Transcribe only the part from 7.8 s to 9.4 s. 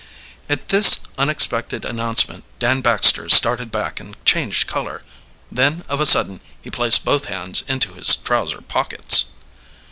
his trouser pockets.